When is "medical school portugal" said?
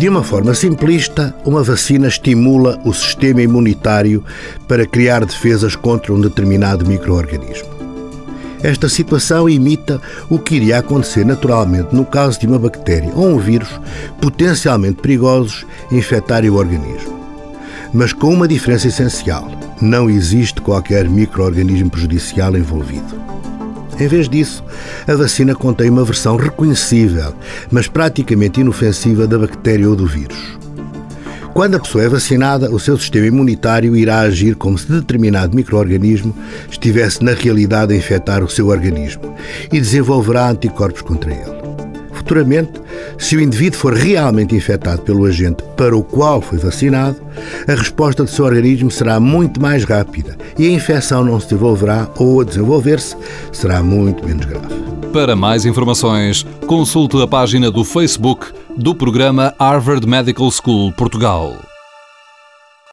60.06-61.69